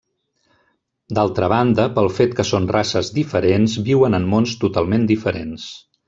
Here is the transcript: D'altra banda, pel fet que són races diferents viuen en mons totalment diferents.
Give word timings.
D'altra 1.17 1.49
banda, 1.53 1.83
pel 1.99 2.09
fet 2.19 2.33
que 2.39 2.45
són 2.53 2.65
races 2.75 3.11
diferents 3.21 3.75
viuen 3.89 4.21
en 4.23 4.29
mons 4.35 4.55
totalment 4.67 5.05
diferents. 5.17 5.69